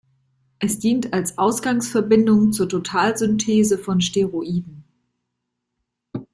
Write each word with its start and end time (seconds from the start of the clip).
Es 0.57 0.79
dient 0.79 1.13
als 1.13 1.37
Ausgangsverbindung 1.37 2.53
zur 2.53 2.67
Totalsynthese 2.67 3.77
von 3.77 4.01
Steroiden. 4.01 4.83